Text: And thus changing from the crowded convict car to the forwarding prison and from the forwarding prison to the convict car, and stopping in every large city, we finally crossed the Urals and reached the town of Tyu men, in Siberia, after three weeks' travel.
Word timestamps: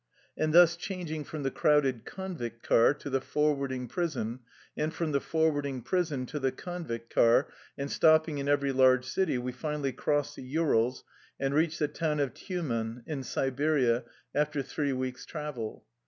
And 0.35 0.51
thus 0.51 0.75
changing 0.77 1.25
from 1.25 1.43
the 1.43 1.51
crowded 1.51 2.05
convict 2.05 2.63
car 2.63 2.95
to 2.95 3.07
the 3.07 3.21
forwarding 3.21 3.87
prison 3.87 4.39
and 4.75 4.91
from 4.91 5.11
the 5.11 5.19
forwarding 5.19 5.83
prison 5.83 6.25
to 6.25 6.39
the 6.39 6.51
convict 6.51 7.13
car, 7.13 7.49
and 7.77 7.91
stopping 7.91 8.39
in 8.39 8.49
every 8.49 8.71
large 8.71 9.05
city, 9.05 9.37
we 9.37 9.51
finally 9.51 9.91
crossed 9.91 10.37
the 10.37 10.41
Urals 10.43 11.03
and 11.39 11.53
reached 11.53 11.77
the 11.77 11.87
town 11.87 12.19
of 12.19 12.33
Tyu 12.33 12.63
men, 12.63 13.03
in 13.05 13.21
Siberia, 13.21 14.03
after 14.33 14.63
three 14.63 14.91
weeks' 14.91 15.23
travel. 15.23 15.85